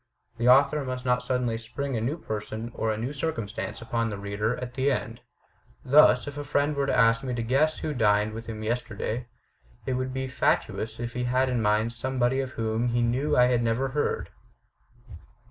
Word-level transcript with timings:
The 0.39 0.49
author 0.49 0.83
must 0.83 1.05
not 1.05 1.21
suddenly 1.21 1.59
spring 1.59 1.95
a 1.95 2.01
new 2.01 2.17
person 2.17 2.71
or 2.73 2.89
a 2.91 2.97
new 2.97 3.13
circumstance 3.13 3.83
upon 3.83 4.09
the 4.09 4.17
reader 4.17 4.57
at 4.57 4.73
the 4.73 4.91
end. 4.91 5.21
Thus, 5.85 6.25
if 6.27 6.39
a 6.39 6.43
friend 6.43 6.75
were 6.75 6.87
to 6.87 6.97
ask 6.97 7.23
me 7.23 7.35
to 7.35 7.43
guess 7.43 7.77
who 7.77 7.93
dined 7.93 8.33
with 8.33 8.47
him 8.47 8.63
yesterday, 8.63 9.27
it 9.85 9.93
would 9.93 10.11
be 10.11 10.25
fatuous 10.27 10.99
if 10.99 11.13
he 11.13 11.25
had 11.25 11.49
in 11.49 11.61
mind 11.61 11.93
somebody 11.93 12.39
of 12.39 12.53
whom 12.53 12.87
he 12.87 13.03
knew 13.03 13.37
I 13.37 13.45
had 13.45 13.61
never 13.61 13.89
heard." 13.89 14.31